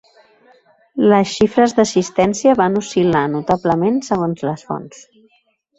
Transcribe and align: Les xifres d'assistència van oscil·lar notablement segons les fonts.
Les 1.11 1.33
xifres 1.41 1.75
d'assistència 1.81 2.57
van 2.63 2.81
oscil·lar 2.83 3.25
notablement 3.37 4.05
segons 4.13 4.47
les 4.51 4.71
fonts. 4.73 5.07